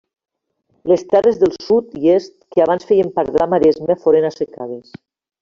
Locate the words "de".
3.37-3.43